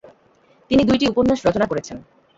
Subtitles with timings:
[0.71, 1.97] তিনি দুইটি উপন্যাস রচনা করেছেন।